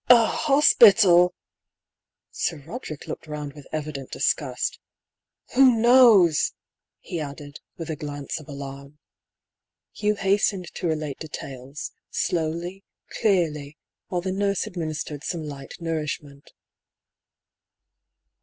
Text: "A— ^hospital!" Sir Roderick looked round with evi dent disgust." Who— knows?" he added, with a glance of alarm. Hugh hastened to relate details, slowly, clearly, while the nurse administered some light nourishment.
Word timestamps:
"A— 0.09 0.35
^hospital!" 0.47 1.29
Sir 2.31 2.57
Roderick 2.65 3.05
looked 3.05 3.27
round 3.27 3.53
with 3.53 3.67
evi 3.71 3.93
dent 3.93 4.09
disgust." 4.09 4.79
Who— 5.53 5.79
knows?" 5.79 6.53
he 7.01 7.19
added, 7.19 7.59
with 7.77 7.91
a 7.91 7.95
glance 7.95 8.39
of 8.39 8.47
alarm. 8.47 8.97
Hugh 9.93 10.15
hastened 10.15 10.73
to 10.73 10.87
relate 10.87 11.19
details, 11.19 11.91
slowly, 12.09 12.83
clearly, 13.19 13.77
while 14.07 14.21
the 14.21 14.31
nurse 14.31 14.65
administered 14.65 15.23
some 15.23 15.43
light 15.47 15.75
nourishment. 15.79 16.51